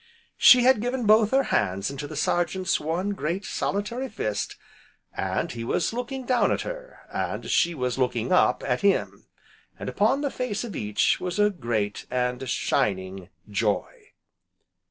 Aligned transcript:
She 0.39 0.63
had 0.63 0.81
given 0.81 1.05
both 1.05 1.29
her 1.29 1.43
hands 1.53 1.91
into 1.91 2.07
the 2.07 2.15
Sergeant's 2.15 2.79
one, 2.79 3.11
great, 3.11 3.45
solitary 3.45 4.09
fist, 4.09 4.55
and 5.15 5.51
he 5.51 5.63
was 5.63 5.93
looking 5.93 6.25
down 6.25 6.51
at 6.51 6.61
her, 6.61 7.01
and 7.13 7.47
she 7.51 7.75
was 7.75 7.99
looking 7.99 8.31
up 8.31 8.63
at 8.65 8.81
him, 8.81 9.27
and 9.77 9.87
upon 9.87 10.21
the 10.21 10.31
face 10.31 10.63
of 10.63 10.75
each, 10.75 11.19
was 11.19 11.37
a 11.37 11.51
great 11.51 12.07
and 12.09 12.49
shining 12.49 13.29
joy. 13.47 14.09